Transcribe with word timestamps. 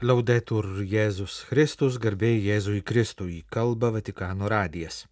Laudetur 0.00 0.64
Jėzus 0.88 1.42
Kristus, 1.44 1.98
garbė 2.00 2.30
Jėzui 2.40 2.78
Kristui, 2.80 3.42
kalba 3.52 3.90
Vatikano 3.92 4.46
radijas. 4.48 5.02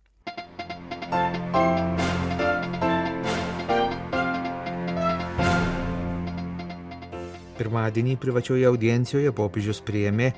Pirmadienį 7.58 8.14
privačioje 8.22 8.64
audiencijoje 8.70 9.34
popiežius 9.36 9.82
priėmė 9.84 10.30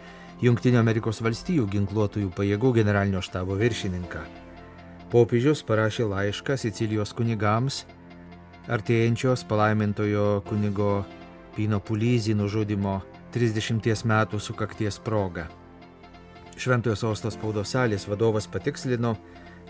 Junktinio 0.43 0.83
Amerikos 0.83 1.23
valstijų 1.23 1.69
ginkluotųjų 1.71 2.33
pajėgų 2.35 2.73
generalinio 2.81 3.23
štabo 3.23 3.55
viršininką. 3.55 4.25
Popiežius 5.15 5.63
parašė 5.63 6.09
laišką 6.11 6.59
Sicilijos 6.59 7.15
kunigams 7.15 7.85
artėjančios 8.67 9.47
palaimintojo 9.47 10.43
kunigo 10.51 11.05
Pino 11.55 11.79
Pulyzį 11.79 12.35
nužudimo 12.35 12.99
30 13.35 14.05
metų 14.11 14.41
sukakties 14.41 14.99
proga. 15.03 15.47
Šventojo 16.61 16.97
sostos 16.99 17.39
spaudos 17.39 17.73
salės 17.73 18.05
vadovas 18.11 18.49
patikslino, 18.51 19.15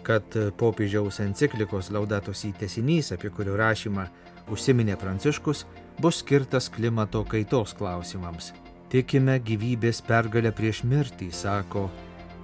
kad 0.02 0.24
popiežiaus 0.58 1.20
enciklikos 1.22 1.90
laudatos 1.94 2.42
įtesinys, 2.48 3.12
apie 3.14 3.30
kurio 3.30 3.54
rašymą 3.60 4.06
užsiminė 4.50 4.96
Pranciškus, 4.98 5.66
bus 6.00 6.22
skirtas 6.24 6.70
klimato 6.72 7.22
kaitos 7.28 7.76
klausimams. 7.76 8.52
Tikime 8.90 9.36
gyvybės 9.46 10.00
pergalę 10.02 10.50
prieš 10.56 10.82
mirtį, 10.82 11.30
sako 11.30 11.86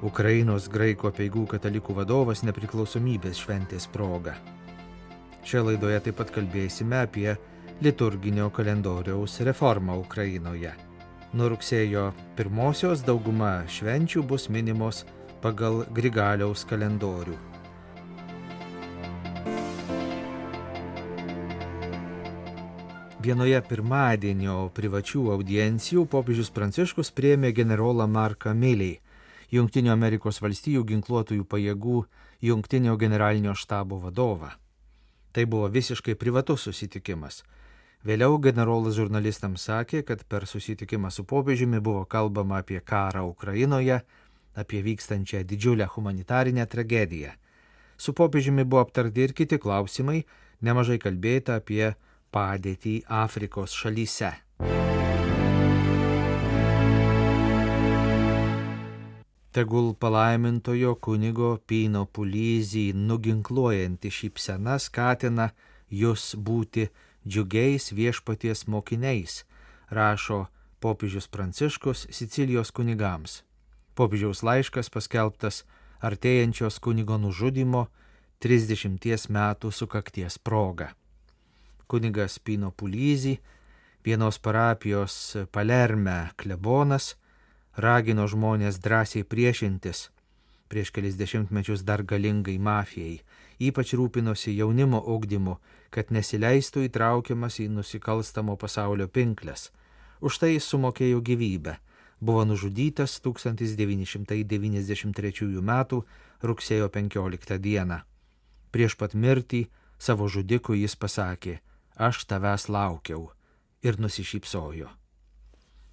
Ukrainos 0.06 0.68
graiko 0.70 1.10
peigų 1.10 1.46
katalikų 1.56 1.96
vadovas 1.96 2.44
nepriklausomybės 2.46 3.40
šventės 3.42 3.88
proga. 3.90 4.36
Šioje 5.46 5.72
laidoje 5.72 6.00
taip 6.06 6.20
pat 6.20 6.30
kalbėsime 6.34 7.00
apie 7.02 7.32
liturginio 7.82 8.50
kalendoriaus 8.54 9.40
reformą 9.46 9.98
Ukrainoje. 10.04 10.85
Nuo 11.34 11.48
rugsėjo 11.50 12.12
pirmosios 12.38 13.02
dauguma 13.02 13.64
švenčių 13.66 14.22
bus 14.30 14.46
minimos 14.46 15.02
pagal 15.42 15.82
Grigaliaus 15.90 16.62
kalendorių. 16.70 17.34
Vienoje 23.26 23.58
pirmadienio 23.66 24.68
privačių 24.70 25.24
audiencijų 25.34 26.04
popiežius 26.06 26.52
Pranciškus 26.54 27.10
priėmė 27.10 27.50
generolą 27.50 28.06
Marką 28.06 28.54
Miliai, 28.54 29.00
Junktinių 29.50 29.90
Amerikos 29.90 30.38
valstijų 30.42 30.84
ginkluotųjų 30.86 31.42
pajėgų 31.50 32.04
Junktinio 32.46 32.94
generalinio 32.96 33.54
štabo 33.58 33.98
vadovą. 33.98 34.52
Tai 35.34 35.44
buvo 35.50 35.66
visiškai 35.74 36.14
privatus 36.14 36.68
susitikimas. 36.68 37.42
Vėliau 38.06 38.36
generolas 38.38 38.94
žurnalistams 38.94 39.64
sakė, 39.66 40.04
kad 40.06 40.20
per 40.30 40.44
susitikimą 40.46 41.08
su 41.10 41.24
popiežiumi 41.26 41.80
buvo 41.82 42.04
kalbama 42.06 42.60
apie 42.62 42.78
karą 42.78 43.24
Ukrainoje, 43.26 43.96
apie 44.54 44.82
vykstančią 44.86 45.40
didžiulę 45.42 45.88
humanitarinę 45.90 46.66
tragediją. 46.70 47.32
Su 47.98 48.14
popiežiumi 48.14 48.62
buvo 48.64 48.84
aptarti 48.84 49.24
ir 49.26 49.34
kiti 49.34 49.58
klausimai, 49.58 50.20
nemažai 50.62 51.00
kalbėta 51.02 51.56
apie 51.58 51.96
padėtį 52.30 52.92
Afrikos 53.10 53.74
šalyse. 53.74 54.30
Tegul 59.50 59.90
palaimintojo 59.98 60.94
kunigo 61.02 61.56
Pino 61.66 62.04
Pulyzį 62.06 62.86
nuginkluojanti 62.94 64.14
šypsena 64.20 64.78
skatina 64.78 65.50
jūs 65.90 66.36
būti 66.38 66.86
džiugiais 67.26 67.92
viešpaties 67.92 68.66
mokiniais, 68.66 69.44
rašo 69.90 70.46
popiežius 70.80 71.28
Pranciškus 71.28 72.06
Sicilijos 72.10 72.70
kunigams. 72.70 73.42
Popiežiaus 73.94 74.42
laiškas 74.46 74.90
paskelbtas 74.92 75.64
artėjančios 76.00 76.78
kunigo 76.78 77.18
nužudimo 77.18 77.86
30 78.40 79.30
metų 79.32 79.72
sukakties 79.72 80.38
proga. 80.38 80.92
Kunigas 81.86 82.38
Pino 82.38 82.70
Pulyzį, 82.70 83.38
vienos 84.04 84.38
parapijos 84.38 85.36
Palerme 85.50 86.32
klebonas, 86.36 87.14
ragino 87.76 88.26
žmonės 88.28 88.78
drąsiai 88.82 89.24
priešintis 89.24 90.10
prieš 90.68 90.90
kelis 90.94 91.16
dešimtmečius 91.16 91.80
dar 91.86 92.02
galingai 92.02 92.58
mafijai, 92.58 93.20
ypač 93.58 93.94
rūpinosi 93.98 94.56
jaunimo 94.56 95.00
ugdymu, 95.14 95.56
kad 95.90 96.10
nesileistų 96.12 96.80
įtraukiamas 96.88 97.60
į 97.62 97.68
nusikalstamo 97.76 98.56
pasaulio 98.60 99.08
pinklės. 99.08 99.70
Už 100.20 100.38
tai 100.40 100.50
jis 100.54 100.64
sumokėjo 100.72 101.20
gyvybę. 101.20 101.76
Buvo 102.20 102.44
nužudytas 102.48 103.20
1993 103.20 105.60
m. 105.60 105.72
rugsėjo 106.42 106.88
15 106.88 107.58
d. 107.58 108.00
Prieš 108.72 108.96
pat 108.96 109.14
mirtį 109.14 109.66
savo 109.98 110.28
žudikui 110.28 110.82
jis 110.82 110.96
pasakė, 110.96 111.60
aš 111.96 112.24
tavęs 112.28 112.68
laukiau 112.68 113.32
ir 113.82 114.00
nusišypsojo. 114.00 114.88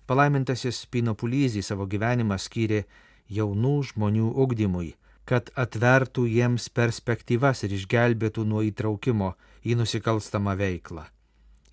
Palaimintasis 0.07 0.85
Pino 0.91 1.15
Pulyzį 1.15 1.61
savo 1.63 1.85
gyvenimą 1.87 2.37
skyrė 2.39 2.83
jaunų 3.29 3.75
žmonių 3.89 4.29
ugdymui, 4.43 4.93
kad 5.25 5.49
atvertų 5.55 6.25
jiems 6.27 6.69
perspektyvas 6.69 7.63
ir 7.63 7.75
išgelbėtų 7.77 8.43
nuo 8.47 8.63
įtraukimo 8.67 9.33
į 9.63 9.77
nusikalstamą 9.79 10.55
veiklą. 10.59 11.05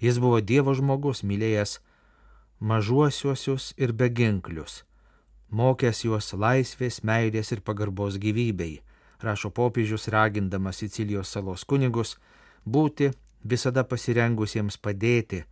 Jis 0.01 0.21
buvo 0.23 0.41
Dievo 0.41 0.75
žmogus, 0.75 1.25
mylėjęs 1.27 1.81
mažuosiuosius 2.61 3.75
ir 3.77 3.93
beginklius, 3.93 4.85
mokęs 5.51 6.05
juos 6.07 6.33
laisvės, 6.33 7.03
meilės 7.05 7.53
ir 7.53 7.61
pagarbos 7.61 8.17
gyvybei, 8.23 8.81
rašo 9.21 9.51
popiežius 9.51 10.09
ragindamas 10.09 10.81
Sicilijos 10.81 11.33
salos 11.35 11.65
kunigus 11.65 12.17
būti 12.65 13.11
visada 13.45 13.85
pasirengusiems 13.85 14.79
padėti 14.79 15.45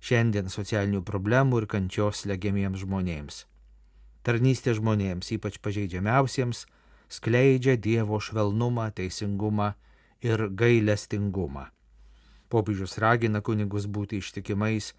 šiandien 0.00 0.50
socialinių 0.52 1.02
problemų 1.02 1.62
ir 1.62 1.70
kančios 1.70 2.26
legiamiems 2.26 2.84
žmonėms. 2.84 3.47
Tarnystė 4.28 4.74
žmonėms, 4.76 5.30
ypač 5.32 5.54
pažeidžiamiausiems, 5.64 6.66
skleidžia 7.08 7.78
Dievo 7.80 8.18
švelnumą, 8.20 8.90
teisingumą 8.92 9.70
ir 10.20 10.50
gailestingumą. 10.52 11.70
Popiežius 12.52 12.98
ragina 13.00 13.40
kunigus 13.40 13.86
būti 13.88 14.20
ištikimais 14.20 14.90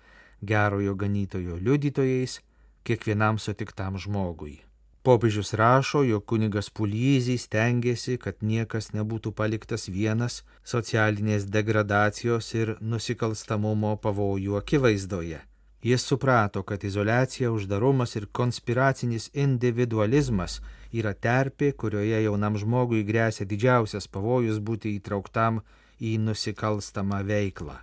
gerojo 0.41 0.95
ganytojo 0.97 1.59
liudytojais 1.61 2.39
kiekvienam 2.81 3.37
sutiktam 3.37 4.01
žmogui. 4.01 4.63
Popiežius 5.05 5.53
rašo, 5.53 6.01
jog 6.03 6.25
kunigas 6.25 6.71
Pulyzys 6.73 7.45
stengiasi, 7.45 8.17
kad 8.17 8.41
niekas 8.41 8.89
nebūtų 8.97 9.35
paliktas 9.37 9.85
vienas 9.93 10.41
socialinės 10.65 11.45
degradacijos 11.45 12.49
ir 12.57 12.73
nusikalstamumo 12.81 13.93
pavojų 14.01 14.57
akivaizdoje. 14.63 15.45
Jis 15.81 16.03
suprato, 16.03 16.63
kad 16.63 16.83
izolacija, 16.83 17.51
uždarumas 17.51 18.15
ir 18.15 18.25
konspiracinis 18.31 19.29
individualizmas 19.33 20.59
yra 20.91 21.13
terpė, 21.13 21.71
kurioje 21.71 22.19
jaunam 22.23 22.57
žmogui 22.59 23.05
grėsia 23.07 23.47
didžiausias 23.47 24.09
pavojus 24.11 24.59
būti 24.59 24.91
įtrauktam 24.97 25.61
į 25.99 26.17
nusikalstamą 26.25 27.21
veiklą. 27.23 27.77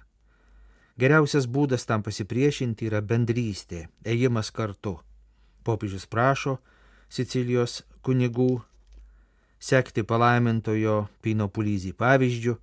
Geriausias 1.01 1.49
būdas 1.49 1.89
tam 1.89 2.05
pasipriešinti 2.05 2.89
yra 2.89 3.01
bendrystė, 3.01 3.87
ėjimas 4.05 4.53
kartu. 4.53 4.99
Popiežius 5.65 6.07
prašo, 6.07 6.59
Sicilijos 7.09 7.85
kunigų, 8.03 8.61
sekti 9.61 10.03
palaimintojo 10.03 11.07
Pino 11.23 11.49
Pulyzį 11.49 11.93
pavyzdžių 11.97 12.55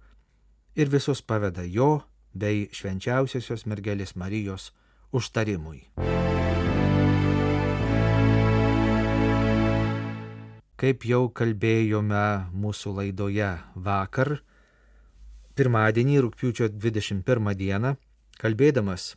ir 0.76 0.90
visus 0.94 1.22
paveda 1.22 1.64
jo 1.64 2.04
bei 2.34 2.68
švenčiausiosios 2.74 3.66
mergelės 3.70 4.18
Marijos 4.20 4.72
užtarimui. 5.14 5.84
Kaip 10.84 11.06
jau 11.08 11.30
kalbėjome 11.32 12.24
mūsų 12.60 12.92
laidoje 12.98 13.52
vakar, 13.86 14.40
pirmadienį, 15.56 16.18
rūpiučio 16.26 16.68
21 16.74 17.54
dieną, 17.56 17.94
kalbėdamas 18.42 19.14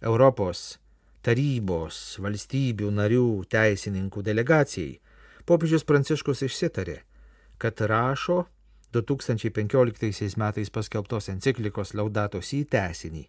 Europos 0.00 0.78
tarybos 1.22 1.98
valstybių 2.22 2.88
narių 2.96 3.26
teisininkų 3.52 4.24
delegacijai, 4.26 4.96
popiežius 5.46 5.84
Pranciškus 5.86 6.46
išsitarė, 6.48 7.02
kad 7.62 7.84
rašo 7.92 8.46
2015 8.94 10.36
metais 10.40 10.70
paskelbtos 10.70 11.30
enciklikos 11.32 11.94
Laudatos 11.94 12.52
į 12.56 12.64
tesinį. 12.72 13.28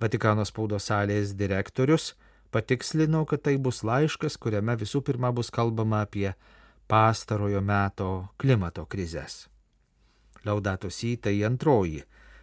Vatikano 0.00 0.46
spaudos 0.48 0.88
salės 0.88 1.34
direktorius 1.36 2.14
patikslino, 2.50 3.24
kad 3.28 3.44
tai 3.44 3.58
bus 3.60 3.82
laiškas, 3.84 4.38
kuriame 4.40 4.76
visų 4.80 5.02
pirma 5.06 5.30
bus 5.32 5.52
kalbama 5.52 6.02
apie 6.06 6.32
pastarojo 6.90 7.60
meto 7.60 8.10
klimato 8.40 8.86
krizės. 8.88 9.44
Laudatos 10.44 11.02
į 11.04 11.18
tai 11.26 11.36
antroji 11.44 12.00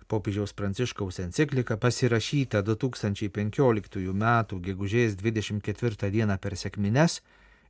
Popiežiaus 0.08 0.54
Pranciškaus 0.54 1.20
enciklika 1.20 1.76
pasirašyta 1.78 2.62
2015 2.64 3.98
m. 4.14 4.62
gegužės 4.68 5.18
24 5.20 6.12
d. 6.14 6.38
per 6.40 6.56
sėkmines 6.56 7.20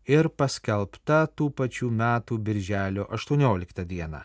ir 0.05 0.29
paskelbta 0.29 1.23
tų 1.33 1.49
pačių 1.57 1.89
metų 1.89 2.37
birželio 2.37 3.07
18 3.09 3.87
d. 3.89 4.21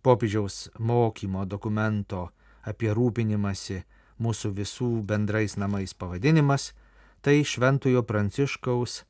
Popiežiaus 0.00 0.70
mokymo 0.78 1.44
dokumento 1.44 2.30
apie 2.64 2.94
rūpinimąsi 2.96 3.82
mūsų 4.20 4.52
visų 4.54 4.90
bendrais 5.02 5.56
namais 5.56 5.94
pavadinimas- 5.94 6.72
tai 7.22 7.44
Šventojo 7.44 8.02
Pranciškaus 8.02 9.04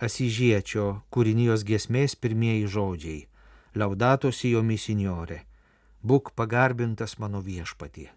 Asižiečio 0.00 1.02
kūrinijos 1.10 1.64
giesmės 1.64 2.16
pirmieji 2.16 2.66
žodžiai- 2.66 3.26
Laudatosi 3.80 4.50
jo 4.50 4.62
misinjore- 4.62 5.40
Būk 6.08 6.34
pagarbintas 6.36 7.18
mano 7.18 7.40
viešpatie. 7.40 8.10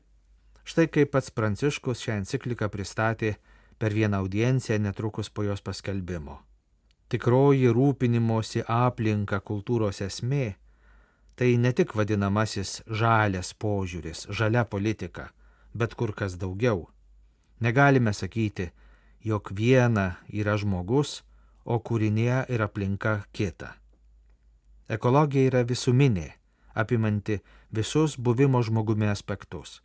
Štai 0.67 0.87
kaip 0.91 1.11
pats 1.11 1.31
Pranciškus 1.31 2.01
šią 2.03 2.17
encikliką 2.21 2.67
pristatė 2.67 3.35
per 3.79 3.93
vieną 3.93 4.17
audienciją 4.17 4.79
netrukus 4.79 5.29
po 5.29 5.43
jos 5.43 5.61
paskelbimo. 5.61 6.41
Tikroji 7.07 7.69
rūpinimosi 7.71 8.65
aplinka 8.67 9.39
kultūros 9.39 10.01
esmė- 10.03 10.55
tai 11.37 11.55
ne 11.57 11.71
tik 11.71 11.93
vadinamasis 11.95 12.81
žalias 12.89 13.53
požiūris, 13.53 14.27
žalia 14.29 14.65
politika, 14.65 15.29
bet 15.77 15.93
kur 15.93 16.13
kas 16.17 16.37
daugiau. 16.41 16.87
Negalime 17.59 18.13
sakyti, 18.13 18.71
jog 19.23 19.51
viena 19.53 20.17
yra 20.29 20.57
žmogus, 20.57 21.21
o 21.65 21.79
kūrinėje 21.83 22.45
ir 22.53 22.63
aplinka 22.63 23.13
kita. 23.35 23.73
Ekologija 24.87 25.49
yra 25.49 25.63
visuminė, 25.67 26.29
apimanti 26.73 27.41
visus 27.75 28.15
buvimo 28.15 28.61
žmogumi 28.63 29.09
aspektus. 29.11 29.81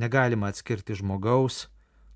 Negalima 0.00 0.48
atskirti 0.48 0.96
žmogaus 0.96 1.66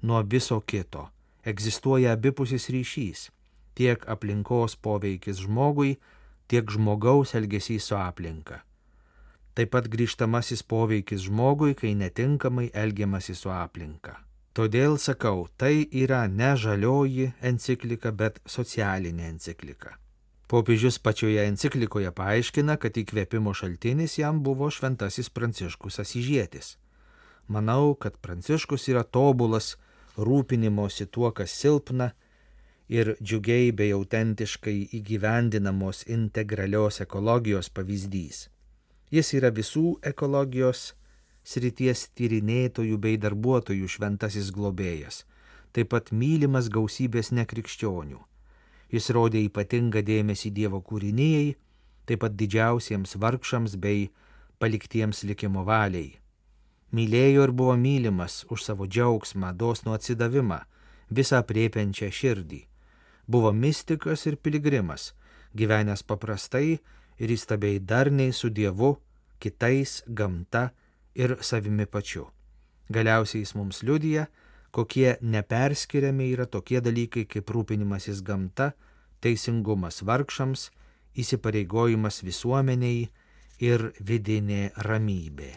nuo 0.03 0.23
viso 0.23 0.61
kito. 0.61 1.11
Egzistuoja 1.45 2.15
abipusis 2.17 2.71
ryšys- 2.73 3.31
tiek 3.77 4.09
aplinkos 4.09 4.77
poveikis 4.77 5.45
žmogui, 5.45 5.99
tiek 6.49 6.65
žmogaus 6.71 7.35
elgesys 7.35 7.85
su 7.85 7.95
aplinka. 7.95 8.63
Taip 9.57 9.71
pat 9.73 9.87
grįžtamasis 9.89 10.61
poveikis 10.69 11.23
žmogui, 11.31 11.73
kai 11.75 11.95
netinkamai 11.97 12.69
elgiamasi 12.77 13.35
su 13.35 13.49
aplinka. 13.49 14.19
Todėl 14.57 14.99
sakau, 15.01 15.47
tai 15.57 15.87
yra 15.93 16.27
ne 16.29 16.51
žalioji 16.57 17.31
enciklika, 17.41 18.13
bet 18.13 18.41
socialinė 18.45 19.31
enciklika. 19.31 19.97
Popiežius 20.49 20.99
pačioje 21.03 21.43
enciklikoje 21.49 22.13
paaiškina, 22.13 22.77
kad 22.81 22.97
įkvėpimo 23.01 23.53
šaltinis 23.57 24.19
jam 24.21 24.43
buvo 24.45 24.69
šventasis 24.71 25.33
Pranciškus 25.33 26.01
Asižėtis. 26.05 26.77
Manau, 27.49 27.95
kad 27.95 28.21
Pranciškus 28.21 28.89
yra 28.93 29.03
tobulas 29.05 29.75
rūpinimosi 30.17 31.09
tuo, 31.13 31.33
kas 31.33 31.53
silpna 31.53 32.13
ir 32.89 33.17
džiugiai 33.23 33.73
bei 33.73 33.93
autentiškai 33.97 34.77
įgyvendinamos 35.01 36.05
integralios 36.13 37.01
ekologijos 37.05 37.73
pavyzdys. 37.73 38.47
Jis 39.11 39.33
yra 39.39 39.53
visų 39.55 39.99
ekologijos 40.03 40.95
srities 41.47 42.09
tyrinėtojų 42.19 42.99
bei 42.99 43.19
darbuotojų 43.23 43.87
šventasis 43.87 44.51
globėjas, 44.55 45.23
taip 45.71 45.93
pat 45.95 46.11
mylimas 46.11 46.67
gausybės 46.73 47.31
nekrikščionių. 47.31 48.19
Jis 48.91 49.11
rodė 49.15 49.45
ypatingą 49.47 50.03
dėmesį 50.07 50.51
Dievo 50.55 50.81
kūrinėjai, 50.83 51.55
taip 52.07 52.23
pat 52.23 52.35
didžiausiems 52.39 53.17
vargšams 53.23 53.77
bei 53.83 54.09
paliktiems 54.59 55.23
likimo 55.27 55.63
valiai. 55.67 56.17
Mylėjo 56.95 57.47
ir 57.47 57.53
buvo 57.53 57.75
mylimas 57.79 58.45
už 58.51 58.63
savo 58.63 58.87
džiaugsmą, 58.87 59.53
dosnų 59.59 59.95
atsidavimą, 59.99 60.61
visą 61.11 61.43
priepiančią 61.47 62.11
širdį. 62.11 62.61
Buvo 63.27 63.51
mystikas 63.53 64.27
ir 64.31 64.39
piligrimas, 64.39 65.13
gyvenęs 65.55 66.07
paprastai 66.07 66.79
ir 67.19 67.33
įstabiai 67.33 67.81
darniai 67.81 68.33
su 68.33 68.51
Dievu, 68.51 68.97
kitais, 69.41 70.03
gamta, 70.07 70.71
ir 71.15 71.37
savimi 71.41 71.87
pačiu. 71.87 72.29
Galiausiai 72.93 73.43
jis 73.43 73.55
mums 73.57 73.83
liudija, 73.83 74.27
kokie 74.71 75.17
neperskiriami 75.21 76.31
yra 76.35 76.47
tokie 76.47 76.81
dalykai 76.85 77.25
kaip 77.27 77.51
rūpinimasis 77.51 78.23
gamta, 78.23 78.73
teisingumas 79.25 80.03
vargšams, 80.05 80.71
įsipareigojimas 81.17 82.21
visuomeniai 82.23 83.09
ir 83.65 83.91
vidinė 84.01 84.71
ramybė. 84.85 85.53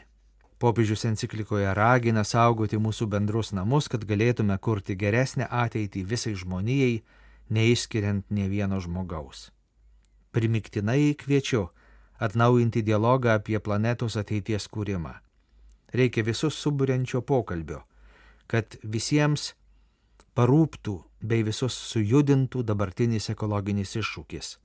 Popiežius 0.59 1.06
enciklikoje 1.07 1.71
ragina 1.75 2.25
saugoti 2.27 2.79
mūsų 2.79 3.07
bendrus 3.11 3.53
namus, 3.56 3.88
kad 3.88 4.03
galėtume 4.07 4.57
kurti 4.59 4.95
geresnę 5.00 5.47
ateitį 5.47 6.03
visai 6.03 6.33
žmonijai, 6.35 7.00
neišskiriant 7.50 8.27
ne 8.35 8.50
vieno 8.51 8.79
žmogaus. 8.83 9.50
Primiktinai 10.31 11.16
kviečiu 11.18 11.70
atnaujinti 12.20 12.84
dialogą 12.86 13.34
apie 13.40 13.60
planetos 13.60 14.18
ateities 14.20 14.68
kūrimą 14.70 15.16
reikia 15.94 16.24
visus 16.24 16.56
suburiančio 16.56 17.22
pokalbio, 17.22 17.84
kad 18.48 18.78
visiems 18.84 19.54
parūptų 20.38 20.96
bei 21.22 21.44
visus 21.44 21.76
sujudintų 21.92 22.64
dabartinis 22.64 23.30
ekologinis 23.34 23.96
iššūkis. 24.00 24.58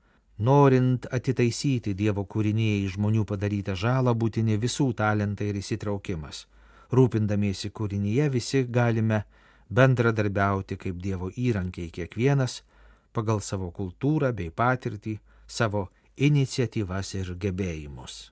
Norint 0.44 1.06
atitaisyti 1.14 1.94
Dievo 1.94 2.24
kūrinėjai 2.26 2.88
žmonių 2.96 3.22
padarytą 3.28 3.76
žalą, 3.78 4.14
būtini 4.18 4.58
visų 4.58 4.90
talentai 4.98 5.52
ir 5.52 5.60
įsitraukimas. 5.60 6.46
Rūpindamiesi 6.94 7.70
kūrinyje 7.70 8.28
visi 8.34 8.64
galime 8.66 9.22
bendradarbiauti 9.70 10.76
kaip 10.76 10.98
Dievo 11.02 11.30
įrankiai 11.30 11.90
kiekvienas 11.94 12.62
pagal 13.14 13.40
savo 13.40 13.70
kultūrą 13.70 14.32
bei 14.34 14.50
patirtį, 14.50 15.20
savo 15.46 15.88
iniciatyvas 16.16 17.14
ir 17.18 17.34
gebėjimus. 17.40 18.30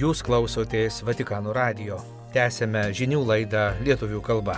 Jūs 0.00 0.22
klausotės 0.24 1.02
Vatikano 1.04 1.52
radio. 1.52 1.98
Tęsėme 2.32 2.86
žinių 2.96 3.24
laidą 3.26 3.64
lietuvių 3.84 4.20
kalba. 4.24 4.54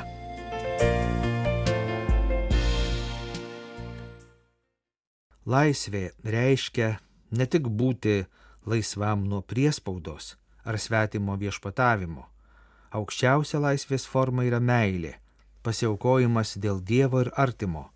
Laisvė 5.48 6.12
reiškia 6.22 6.92
ne 7.34 7.46
tik 7.50 7.66
būti 7.66 8.20
laisvam 8.70 9.24
nuo 9.26 9.40
priespaudos 9.42 10.36
ar 10.62 10.78
svetimo 10.78 11.34
viešpatavimo. 11.40 12.28
Aukščiausia 12.94 13.58
laisvės 13.64 14.06
forma 14.06 14.44
yra 14.46 14.60
meilė, 14.62 15.16
pasiaukojimas 15.63 16.57
dėl 16.57 16.81
Dievo 16.81 17.21
ir 17.25 17.31
artimo, 17.35 17.89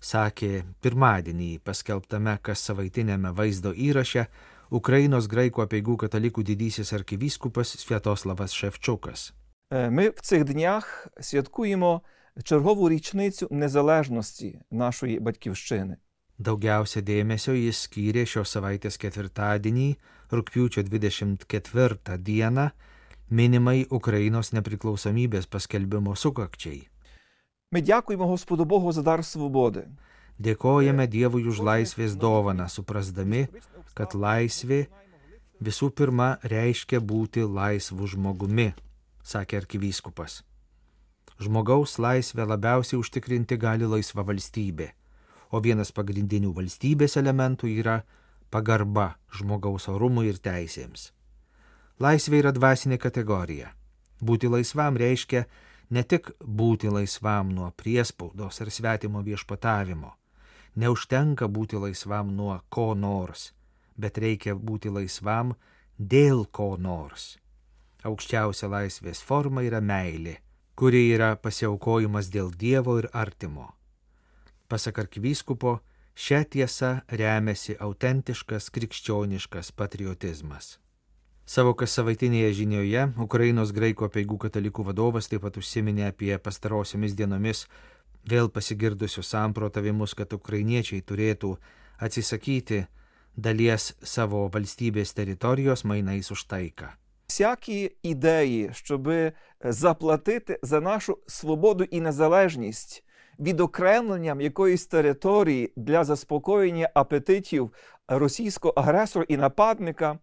sakė 0.00 0.64
pirmadienį 0.82 1.58
paskelbtame 1.64 2.38
kas 2.42 2.64
savaitinėme 2.68 3.32
vaizdo 3.36 3.72
įraše 3.72 4.26
Ukrainos 4.70 5.28
graikų 5.30 5.62
apieigų 5.62 5.96
katalikų 6.06 6.42
didysis 6.42 6.92
arkivyskupas 6.92 7.76
Святославas 7.78 8.52
Шевчукас. 8.52 9.32
Ми 9.70 10.08
в 10.08 10.20
цих 10.20 10.44
днях 10.44 11.08
святкуємо 11.20 12.02
чергову 12.44 12.88
річницю 12.88 13.48
незалежності 13.50 14.60
нашої 14.70 15.20
батьківщини. 15.20 15.96
Daugiausia 16.38 17.00
dėmesio 17.00 17.54
jis 17.56 17.86
skyrė 17.86 18.26
šios 18.28 18.50
savaitės 18.52 18.98
ketvirtadienį, 19.00 19.96
rūpiučio 20.28 20.82
24 20.84 22.18
dieną, 22.20 22.66
minimai 23.30 23.86
Ukrainos 23.90 24.52
nepriklausomybės 24.52 25.48
paskelbimo 25.48 26.12
sukakčiai. 26.12 26.84
Ми 27.72 27.82
дякуємо 27.82 28.26
Господу 28.26 28.64
Богу 28.64 28.92
за 28.92 29.02
дар 29.02 29.24
свободи. 29.24 29.86
Dėkojame 30.36 31.06
Dievui 31.08 31.46
už 31.48 31.62
laisvės 31.64 32.12
dovaną, 32.12 32.68
suprasdami, 32.68 33.46
kad 33.96 34.12
laisvė 34.12 34.84
visų 35.64 35.88
pirma 35.96 36.36
reiškia 36.44 37.00
būti 37.00 37.40
laisvu 37.48 38.04
žmogumi, 38.04 38.74
sakė 39.24 39.62
arkivyskupas. 39.62 40.42
Žmogaus 41.40 41.96
laisvę 41.98 42.44
labiausiai 42.44 43.00
užtikrinti 43.00 43.56
gali 43.56 43.88
laisva 43.88 44.24
valstybė, 44.28 44.90
o 45.52 45.60
vienas 45.64 45.92
pagrindinių 45.92 46.52
valstybės 46.52 47.16
elementų 47.16 47.72
yra 47.80 48.02
pagarba 48.52 49.16
žmogaus 49.32 49.88
orumui 49.88 50.28
ir 50.28 50.40
teisėms. 50.40 51.12
Laisvė 52.00 52.44
yra 52.44 52.52
dvasinė 52.52 53.00
kategorija. 53.00 53.72
Būti 54.20 54.48
laisvam 54.52 54.96
reiškia 55.00 55.46
ne 55.91 56.03
tik 56.03 56.31
būti 56.41 56.89
laisvam 56.91 57.51
nuo 57.55 57.69
priespaudos 57.77 58.61
ar 58.63 58.71
svetimo 58.71 59.21
viešpatavimo. 59.27 60.13
Neužtenka 60.75 61.49
būti 61.51 61.79
laisvam 61.83 62.31
nuo 62.35 62.55
ko 62.69 62.93
nors, 62.95 63.51
bet 63.97 64.17
reikia 64.17 64.55
būti 64.55 64.89
laisvam 64.89 65.53
dėl 65.97 66.45
ko 66.47 66.73
nors. 66.79 67.35
Aukščiausia 68.07 68.71
laisvės 68.71 69.21
forma 69.21 69.61
yra 69.67 69.81
meilė, 69.83 70.39
kuri 70.75 71.11
yra 71.13 71.35
pasiaukojimas 71.35 72.31
dėl 72.33 72.49
Dievo 72.55 72.97
ir 73.03 73.11
artimo. 73.13 73.67
Pasak 74.71 75.03
arkivyskupo, 75.03 75.81
Šią 76.11 76.43
tiesą 76.51 76.89
remiasi 77.07 77.77
autentiškas 77.79 78.67
krikščioniškas 78.75 79.71
patriotizmas. 79.71 80.77
Savo 81.51 81.73
kas 81.73 81.99
žinioje 81.99 83.01
Ukrainos 83.19 83.73
graikų 83.75 84.05
apieigų 84.07 84.37
katalikų 84.39 84.85
vadovas 84.87 85.27
taip 85.27 85.41
pat 85.43 85.57
užsiminė 85.59 86.05
apie 86.07 86.37
pastarosiomis 86.39 87.11
dienomis 87.11 87.65
vėl 88.23 88.47
pasigirdusius 88.47 89.27
samprotavimus, 89.27 90.13
kad 90.15 90.31
ukrainiečiai 90.31 91.01
turėtų 91.01 91.57
atsisakyti 91.99 92.85
dalies 93.35 93.89
savo 94.01 94.47
valstybės 94.47 95.11
teritorijos 95.11 95.83
mainais 95.83 96.31
už 96.31 96.45
taiką. 96.47 96.87
Всякі 97.27 97.91
ідеї, 98.03 98.69
щоб 98.73 99.09
заплатити 99.63 100.59
за 100.63 100.79
нашу 100.81 101.17
свободу 101.27 101.83
і 101.83 102.01
незалежність 102.01 103.03
відокремленням 103.39 104.41
якоїсь 104.41 104.85
території 104.85 105.73
для 105.75 106.03
заспокоєння 106.03 106.89
апетитів 106.93 107.73
російського 108.07 108.73
агресора 108.77 109.25
і 109.29 109.37
нападника, 109.37 110.19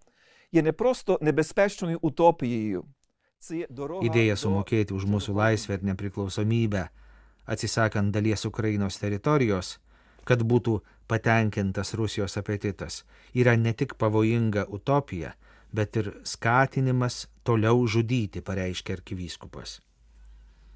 є 0.52 0.62
не 0.62 0.72
просто 0.72 1.20
небезпечною 1.22 2.00
утопією. 2.02 2.86
Це 3.40 3.58
є 3.58 3.68
дорога 3.70 4.08
Idėja 4.08 4.36
до 4.36 4.42
sumokėti 4.42 4.96
už 4.96 5.04
mūsų 5.04 5.34
laisvę 5.36 5.76
ir 5.76 5.84
nepriklausomybę, 5.84 6.88
atsisakant 7.46 8.16
dalies 8.16 8.46
Ukrainos 8.46 8.96
teritorijos, 9.02 9.80
kad 10.24 10.40
būtų 10.42 10.80
patenkintas 11.08 11.94
Rusijos 11.94 12.38
apetitas, 12.40 13.04
yra 13.36 13.58
ne 13.60 13.74
tik 13.74 13.98
pavojinga 14.00 14.64
utopija, 14.72 15.34
bet 15.74 15.98
ir 16.00 16.14
skatinimas 16.24 17.28
toliau 17.44 17.84
žudyti, 17.88 18.40
pareiškia 18.40 18.96
arkivyskupas. 18.96 19.82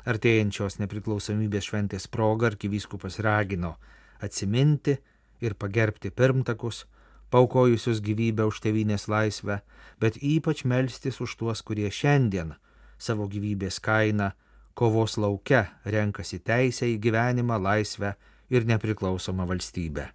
Artėjančios 0.03 0.79
nepriklausomybės 0.83 1.71
šventės 1.71 2.07
proga 2.11 2.51
arkivyskupas 2.51 3.19
ragino 3.23 3.77
atsiminti 4.19 4.97
ir 5.39 5.55
pagerbti 5.55 6.11
pirmtakus, 6.11 6.83
paukojusius 7.31 8.01
gyvybę 8.01 8.47
už 8.47 8.61
tevinės 8.63 9.07
laisvę, 9.11 9.61
bet 9.99 10.17
ypač 10.21 10.63
melstis 10.63 11.21
už 11.21 11.35
tuos, 11.35 11.61
kurie 11.61 11.89
šiandien 11.91 12.55
savo 12.97 13.27
gyvybės 13.27 13.79
kainą 13.83 14.31
kovos 14.77 15.17
lauke 15.17 15.65
renkasi 15.85 16.39
teisę 16.39 16.87
į 16.93 16.99
gyvenimą, 17.01 17.57
laisvę 17.61 18.13
ir 18.49 18.65
nepriklausomą 18.65 19.45
valstybę. 19.45 20.07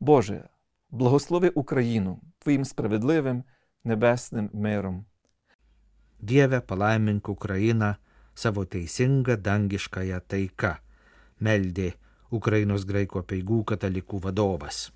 Боже, 0.00 0.48
благослови 0.90 1.48
Україну 1.48 2.20
Твоїм 2.38 2.64
справедливим 2.64 3.44
небесним 3.84 4.50
миром. 4.52 5.04
Dieve 6.20 6.60
palaimink 6.60 7.28
Ukrainą 7.28 7.94
savo 8.34 8.64
teisinga 8.64 9.36
dangiškąją 9.36 10.20
taika, 10.28 10.78
meldė 11.40 11.92
Ukrainos 12.30 12.84
graikų 12.84 13.20
apieigų 13.22 13.64
katalikų 13.64 14.20
vadovas. 14.24 14.92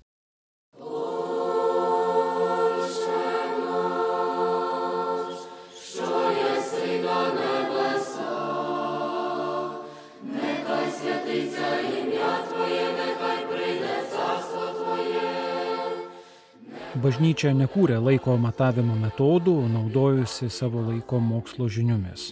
Bažnyčia 16.96 17.50
nekūrė 17.52 17.98
laiko 18.00 18.38
matavimo 18.40 18.94
metodų, 18.96 19.52
naudojusi 19.68 20.46
savo 20.48 20.80
laiko 20.80 21.18
mokslo 21.20 21.66
žiniomis. 21.68 22.30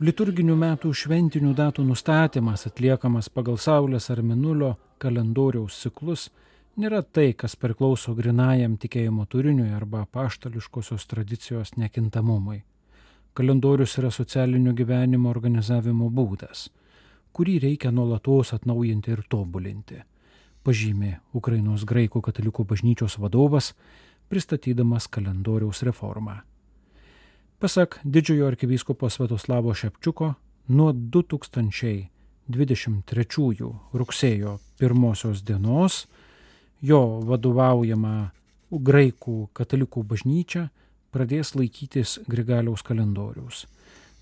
Liturginių 0.00 0.54
metų 0.56 0.92
šventinių 0.96 1.52
datų 1.58 1.84
nustatymas 1.84 2.64
atliekamas 2.70 3.28
pagal 3.28 3.58
Saulės 3.60 4.08
ar 4.14 4.22
Minulio 4.24 4.70
kalendoriaus 4.96 5.76
ciklus 5.82 6.30
nėra 6.80 7.02
tai, 7.04 7.34
kas 7.36 7.58
priklauso 7.60 8.14
grinajam 8.16 8.78
tikėjimo 8.80 9.28
turiniui 9.28 9.68
arba 9.76 10.06
paštališkosios 10.08 11.04
tradicijos 11.12 11.76
nekintamumui. 11.76 12.62
Kalendorius 13.36 13.98
yra 14.00 14.08
socialinio 14.08 14.72
gyvenimo 14.72 15.28
organizavimo 15.28 16.08
būdas, 16.08 16.70
kurį 17.36 17.58
reikia 17.68 17.92
nuolatos 17.92 18.56
atnaujinti 18.56 19.12
ir 19.12 19.26
tobulinti, 19.28 20.00
pažymė 20.66 21.22
Ukrainos 21.38 21.84
graikų 21.86 22.18
katalikų 22.26 22.64
bažnyčios 22.66 23.14
vadovas, 23.22 23.74
pristatydamas 24.28 25.06
kalendoriaus 25.06 25.82
reformą. 25.86 26.42
Pasak 27.62 28.00
didžiojo 28.04 28.46
arkivyskupo 28.50 29.08
Svetoslavo 29.10 29.74
Šepčiuko, 29.74 30.34
nuo 30.68 30.92
2023 30.92 32.10
rugsėjo 33.94 34.58
pirmosios 34.78 35.42
dienos 35.46 36.06
jo 36.82 37.20
vadovaujama 37.24 38.30
graikų 38.70 39.48
katalikų 39.56 40.02
bažnyčia 40.02 40.70
pradės 41.14 41.54
laikytis 41.54 42.18
Grigaliaus 42.28 42.82
kalendoriaus. 42.82 43.66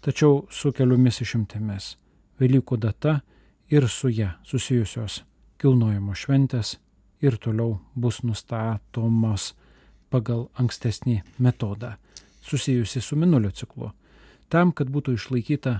Tačiau 0.04 0.46
su 0.50 0.72
keliomis 0.72 1.20
išimtimis- 1.24 1.96
Velykų 2.40 2.76
data 2.76 3.22
ir 3.70 3.88
su 3.88 4.08
ją 4.08 4.30
susijusios 4.44 5.24
kilnojimo 5.64 6.12
šventės 6.12 6.76
ir 7.24 7.38
toliau 7.40 7.78
bus 7.96 8.20
nustatomos 8.20 9.54
pagal 10.12 10.50
ankstesnį 10.60 11.22
metodą 11.40 11.94
susijusi 12.44 13.00
su 13.00 13.16
minulio 13.16 13.48
ciklu, 13.50 13.94
tam, 14.52 14.74
kad 14.76 14.90
būtų 14.92 15.14
išlaikyta 15.16 15.78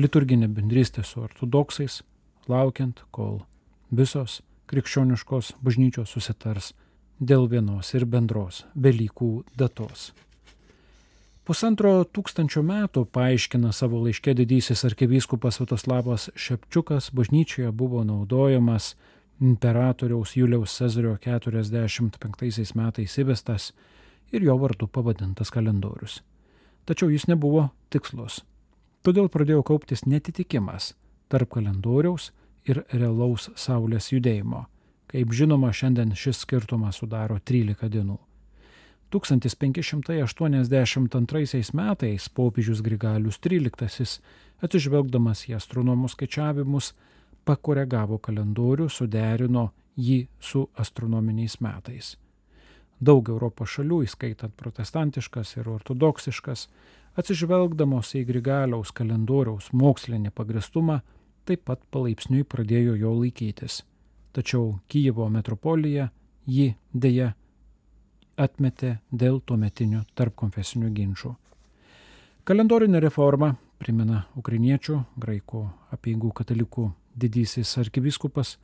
liturginė 0.00 0.48
bendrystė 0.48 1.04
su 1.04 1.20
ortodoksais, 1.20 2.00
laukiant, 2.48 3.02
kol 3.12 3.42
visos 3.92 4.40
krikščioniškos 4.72 5.58
bažnyčios 5.60 6.14
susitars 6.16 6.72
dėl 7.20 7.44
vienos 7.52 7.92
ir 7.92 8.08
bendros 8.08 8.64
Velykų 8.74 9.30
datos. 9.60 10.12
Pusantro 11.48 12.04
tūkstančio 12.04 12.60
metų, 12.64 13.06
paaiškina 13.12 13.70
savo 13.72 14.02
laiške 14.04 14.34
didysis 14.36 14.84
arkivyskupas 14.84 15.56
Svetoslavas 15.56 16.28
Šepčiukas, 16.36 17.08
bažnyčioje 17.16 17.72
buvo 17.72 18.02
naudojamas 18.04 18.94
imperatoriaus 19.40 20.36
Juliaus 20.36 20.78
Cezario 20.78 21.16
45 21.16 22.74
metais 22.74 23.18
įvestas 23.18 23.72
ir 24.32 24.42
jo 24.42 24.58
vardu 24.58 24.86
pavadintas 24.86 25.50
kalendorius. 25.50 26.22
Tačiau 26.86 27.10
jis 27.12 27.26
nebuvo 27.28 27.68
tikslus. 27.90 28.44
Todėl 29.04 29.28
pradėjo 29.28 29.62
kauptis 29.62 30.06
netitikimas 30.06 30.94
tarp 31.28 31.50
kalendoriaus 31.54 32.32
ir 32.68 32.84
realaus 32.92 33.50
Saulės 33.56 34.12
judėjimo. 34.12 34.66
Kaip 35.08 35.32
žinoma, 35.32 35.72
šiandien 35.72 36.14
šis 36.16 36.38
skirtumas 36.44 36.96
sudaro 37.00 37.38
13 37.38 37.88
dienų. 37.88 38.18
1582 39.08 41.72
metais 41.72 42.28
popiežius 42.28 42.82
Grigalius 42.84 43.40
XIII, 43.40 44.20
atsižvelgdamas 44.60 45.48
į 45.48 45.56
astronomų 45.56 46.12
skaičiavimus, 46.12 46.92
pakoregavo 47.48 48.18
kalendorių, 48.20 48.88
suderino 48.92 49.70
jį 49.96 50.26
su 50.40 50.66
astronominiais 50.76 51.58
metais. 51.64 52.16
Daug 53.00 53.28
Europos 53.30 53.76
šalių, 53.76 54.02
įskaitant 54.04 54.54
protestantiškas 54.58 55.54
ir 55.56 55.68
ortodoksiškas, 55.70 56.66
atsižvelgdamos 57.18 58.14
į 58.18 58.24
Grigaliaus 58.28 58.92
kalendoriaus 58.94 59.70
mokslinį 59.72 60.34
pagristumą, 60.34 61.00
taip 61.46 61.64
pat 61.70 61.82
palaipsniui 61.94 62.44
pradėjo 62.44 62.96
jo 62.98 63.14
laikytis. 63.20 63.82
Tačiau 64.34 64.78
Kyjevo 64.90 65.28
metropolija 65.32 66.10
jį 66.46 66.72
dėja 66.92 67.32
atmetė 68.38 68.98
dėl 69.10 69.40
tuometinių 69.40 70.04
tarpkonfesinių 70.18 70.90
ginčių. 70.94 71.32
Kalendorinė 72.48 73.00
reforma, 73.02 73.54
primena 73.78 74.24
ukrainiečių, 74.38 75.02
graikų 75.20 75.64
apieigų 75.94 76.30
katalikų 76.38 76.90
didysis 77.20 77.74
arkivyskupas, 77.78 78.56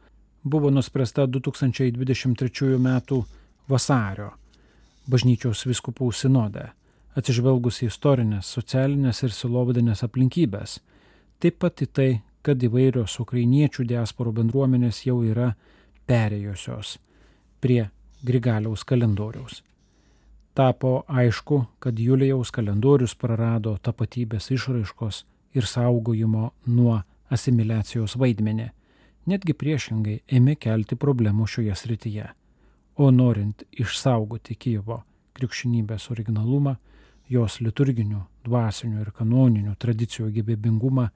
buvo 0.44 0.70
nuspręsta 0.70 1.26
2023 1.26 2.74
m. 2.78 2.88
vasario 3.68 4.32
bažnyčios 5.06 5.64
viskupų 5.68 6.10
sinode, 6.12 6.70
atsižvelgus 7.16 7.82
į 7.84 7.90
istorinės, 7.90 8.48
socialinės 8.56 9.22
ir 9.24 9.34
silovadinės 9.36 10.04
aplinkybės, 10.06 10.78
taip 11.40 11.60
pat 11.60 11.82
į 11.84 11.88
tai, 11.92 12.10
kad 12.44 12.60
įvairios 12.60 13.18
ukrainiečių 13.20 13.86
diasporų 13.88 14.34
bendruomenės 14.40 15.04
jau 15.06 15.20
yra 15.24 15.54
perėjusios 16.08 16.98
prie 17.60 17.86
Grigaliaus 18.24 18.84
kalendoriaus. 18.84 19.62
Tapo 20.54 21.02
aišku, 21.08 21.64
kad 21.82 21.98
Julijaus 21.98 22.52
kalendorius 22.54 23.16
prarado 23.18 23.74
tapatybės 23.82 24.50
išraiškos 24.54 25.24
ir 25.56 25.66
saugojimo 25.66 26.52
nuo 26.66 27.00
asimiliacijos 27.34 28.16
vaidmenį, 28.20 28.68
netgi 29.30 29.54
priešingai 29.58 30.20
ėmė 30.38 30.56
kelti 30.60 30.96
problemų 31.00 31.46
šioje 31.50 31.76
srityje. 31.80 32.30
O 32.96 33.10
norint 33.10 33.64
išsaugoti 33.74 34.54
Kievo 34.54 35.02
krikščionybės 35.34 36.10
originalumą, 36.14 36.76
jos 37.28 37.58
liturginių, 37.64 38.20
dvasinių 38.46 39.00
ir 39.02 39.10
kanoninių 39.16 39.74
tradicijų 39.80 40.30
gyvybingumą, 40.38 41.08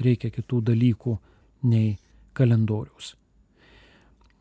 reikia 0.00 0.30
kitų 0.34 0.62
dalykų 0.72 1.16
nei 1.70 1.98
kalendoriaus. 2.34 3.14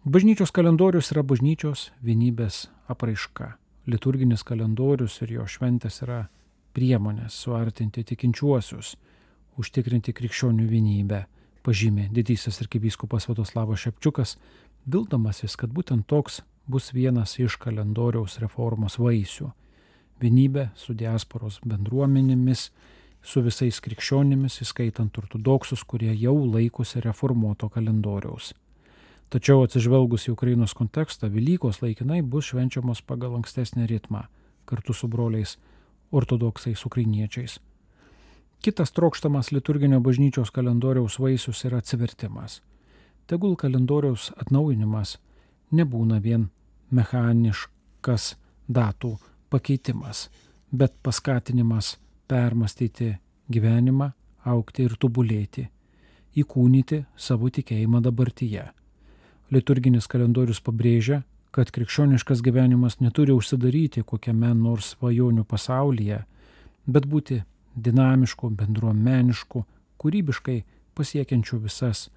Bažnyčios 0.10 0.54
kalendorius 0.56 1.12
yra 1.12 1.26
bažnyčios 1.28 1.90
vienybės 2.02 2.70
apraiška. 2.88 3.58
Liturginis 3.90 4.46
kalendorius 4.48 5.20
ir 5.26 5.34
jo 5.36 5.46
šventės 5.50 6.02
yra 6.06 6.24
priemonės 6.74 7.36
suartinti 7.44 8.06
tikinčiuosius, 8.08 8.96
užtikrinti 9.58 10.14
krikščionių 10.14 10.68
vienybę, 10.70 11.24
pažymė 11.64 12.10
didysis 12.14 12.62
arkivyskupas 12.62 13.28
Vadoslavas 13.30 13.80
Šepčiukas, 13.86 14.38
vildamasis, 14.86 15.56
kad 15.56 15.74
būtent 15.74 16.08
toks 16.08 16.42
bus 16.68 16.94
vienas 16.94 17.40
iš 17.40 17.58
kalendoriaus 17.58 18.40
reformos 18.40 19.00
vaisių- 19.00 19.52
vienybė 20.22 20.70
su 20.76 20.94
diasporos 20.94 21.60
bendruomenėmis, 21.66 22.70
su 23.22 23.42
visais 23.42 23.80
krikščionimis, 23.80 24.62
įskaitant 24.64 25.18
ortodoksus, 25.18 25.84
kurie 25.84 26.14
jau 26.16 26.36
laikosi 26.46 27.02
reformuoto 27.02 27.70
kalendoriaus. 27.70 28.54
Tačiau 29.30 29.62
atsižvelgus 29.62 30.26
į 30.28 30.32
Ukrainos 30.34 30.74
kontekstą, 30.74 31.30
Velykos 31.30 31.82
laikinai 31.84 32.24
bus 32.26 32.46
švenčiamos 32.50 33.02
pagal 33.06 33.36
ankstesnį 33.38 33.86
ritmą, 33.88 34.24
kartu 34.66 34.94
su 34.94 35.08
broliais 35.08 35.58
ortodoksais 36.12 36.86
ukrainiečiais. 36.86 37.60
Kitas 38.62 38.92
trokštamas 38.92 39.52
liturginio 39.52 40.00
bažnyčios 40.00 40.50
kalendoriaus 40.52 41.20
vaisius 41.20 41.64
yra 41.66 41.78
atsivertimas. 41.80 42.62
Tegul 43.28 43.54
kalendoriaus 43.56 44.34
atnaujinimas 44.36 45.14
nebūna 45.72 46.18
vien 46.20 46.50
mechaniškas 46.92 48.34
datų 48.68 49.14
pakeitimas, 49.50 50.28
bet 50.76 50.92
paskatinimas 51.04 51.94
permastyti 52.28 53.14
gyvenimą, 53.48 54.10
aukti 54.44 54.84
ir 54.90 54.96
tobulėti, 55.00 55.64
įkūnyti 56.36 57.06
savo 57.16 57.48
tikėjimą 57.50 58.02
dabartyje. 58.04 58.66
Liturginis 59.56 60.10
kalendorius 60.12 60.60
pabrėžia, 60.60 61.22
kad 61.56 61.72
krikščioniškas 61.72 62.44
gyvenimas 62.44 63.00
neturi 63.00 63.32
užsidaryti 63.34 64.04
kokiame 64.04 64.52
nors 64.54 64.92
svajonių 64.98 65.48
pasaulyje, 65.48 66.20
bet 66.86 67.08
būti 67.08 67.40
dinamišku, 67.84 68.50
bendruomenišku, 68.50 69.64
kūrybiškai 70.00 70.60
pasiekiančiu 70.98 71.60
visas 71.64 72.08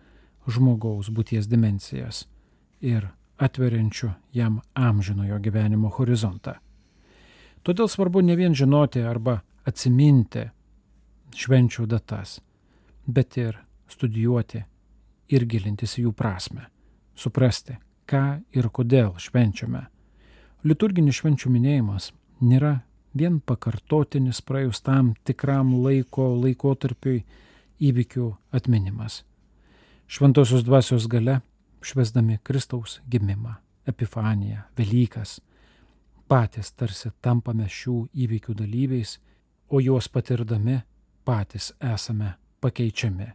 žmogaus 0.50 1.11
būties 1.14 1.49
dimensijas 1.50 2.26
ir 2.83 3.09
atveriančiu 3.42 4.12
jam 4.35 4.61
amžinojo 4.75 5.38
gyvenimo 5.42 5.90
horizontą. 5.97 6.59
Todėl 7.62 7.88
svarbu 7.88 8.23
ne 8.26 8.37
vien 8.38 8.54
žinoti 8.59 9.02
arba 9.07 9.40
atsiminti 9.66 10.49
švenčių 11.38 11.87
datas, 11.87 12.40
bet 13.07 13.38
ir 13.38 13.59
studijuoti 13.90 14.64
ir 15.33 15.47
gilintis 15.47 15.97
į 15.99 16.09
jų 16.09 16.12
prasme, 16.19 16.66
suprasti, 17.14 17.78
ką 18.07 18.42
ir 18.54 18.69
kodėl 18.69 19.14
švenčiame. 19.23 19.87
Liturginis 20.66 21.19
švenčių 21.21 21.50
minėjimas 21.50 22.11
nėra 22.42 22.83
vien 23.14 23.40
pakartotinis 23.40 24.42
praėjus 24.42 24.83
tam 24.83 25.14
tikram 25.25 25.75
laiko 25.85 26.33
laikotarpiui 26.37 27.25
įvykių 27.83 28.28
atminimas. 28.52 29.23
Šventosios 30.07 30.64
dvasios 30.64 31.09
gale, 31.09 31.40
švesdami 31.83 32.38
Kristaus 32.45 33.00
gimimą, 33.09 33.57
Epifaniją, 33.88 34.62
Velykas, 34.78 35.40
patys 36.28 36.73
tarsi 36.73 37.11
tampame 37.21 37.66
šių 37.69 37.97
įvykių 38.14 38.54
dalyviais 38.54 39.19
o 39.73 39.81
juos 39.81 40.09
patirdami 40.09 40.83
patys 41.25 41.73
esame 41.81 42.35
pakeičiami. 42.61 43.31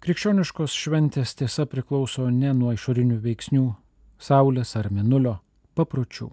Krikščioniškos 0.00 0.72
šventės 0.72 1.34
tiesa 1.36 1.66
priklauso 1.68 2.30
ne 2.30 2.54
nuo 2.56 2.72
išorinių 2.72 3.18
veiksnių- 3.20 3.64
saulės 4.28 4.76
ar 4.76 4.88
minulio 4.90 5.38
papročių. 5.74 6.30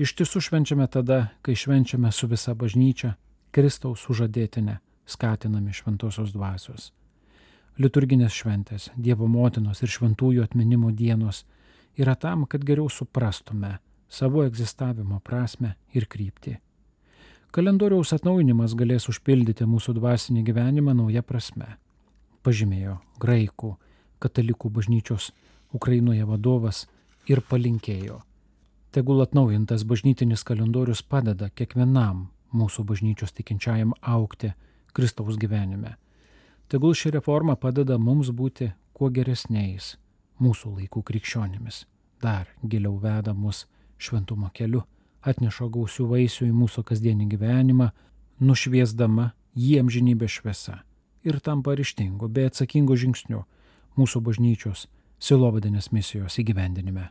Iš 0.00 0.14
tiesų 0.16 0.40
švenčiame 0.46 0.86
tada, 0.88 1.34
kai 1.44 1.52
švenčiame 1.52 2.08
su 2.12 2.28
visa 2.30 2.54
bažnyčia 2.56 3.16
Kristaus 3.52 4.06
sužadėtinę, 4.06 4.78
skatinami 5.04 5.74
šventosios 5.76 6.32
dvasios. 6.32 6.88
Liturginės 7.80 8.32
šventės, 8.32 8.88
Dievo 8.96 9.28
motinos 9.28 9.82
ir 9.84 9.92
šventųjų 9.92 10.46
atminimo 10.46 10.90
dienos 10.90 11.44
yra 12.00 12.16
tam, 12.16 12.46
kad 12.48 12.64
geriau 12.64 12.88
suprastume 12.88 13.76
savo 14.08 14.46
egzistavimo 14.48 15.20
prasme 15.24 15.76
ir 15.92 16.08
kryptį 16.08 16.56
Kalendoriaus 17.50 18.12
atnaujinimas 18.14 18.76
galės 18.78 19.08
užpildyti 19.10 19.66
mūsų 19.66 19.96
dvasinį 19.96 20.44
gyvenimą 20.46 20.92
nauja 20.94 21.24
prasme, 21.26 21.66
pažymėjo 22.46 23.00
graikų 23.18 23.72
katalikų 24.22 24.70
bažnyčios 24.76 25.32
Ukrainoje 25.74 26.28
vadovas 26.28 26.84
ir 27.26 27.42
palinkėjo. 27.42 28.20
Tegul 28.90 29.22
atnaujintas 29.22 29.84
bažnytinis 29.86 30.42
kalendorius 30.42 31.02
padeda 31.06 31.46
kiekvienam 31.54 32.24
mūsų 32.50 32.82
bažnyčios 32.88 33.30
tikinčiajam 33.36 33.92
aukti 34.02 34.50
Kristaus 34.92 35.38
gyvenime. 35.38 35.94
Tegul 36.66 36.96
ši 36.98 37.12
reforma 37.14 37.54
padeda 37.54 37.98
mums 37.98 38.32
būti 38.34 38.72
kuo 38.92 39.12
geresniais 39.14 39.92
mūsų 40.42 40.72
laikų 40.80 41.04
krikščionimis, 41.06 41.84
dar 42.22 42.50
giliau 42.66 42.96
veda 42.98 43.34
mus 43.34 43.68
šventumo 43.98 44.50
keliu 44.54 44.82
atneša 45.22 45.70
gausių 45.70 46.08
vaisių 46.10 46.48
į 46.48 46.52
mūsų 46.56 46.82
kasdienį 46.90 47.28
gyvenimą, 47.30 47.90
nušviesdama 48.42 49.30
jį 49.54 49.84
amžinybės 49.84 50.40
šviesa 50.40 50.80
ir 51.22 51.38
tampa 51.38 51.76
ryštingu 51.78 52.26
bei 52.26 52.50
atsakingu 52.50 52.98
žingsniu 52.98 53.44
mūsų 53.94 54.24
bažnyčios 54.24 54.88
silovadinės 55.20 55.92
misijos 55.92 56.38
įgyvendinime. 56.42 57.10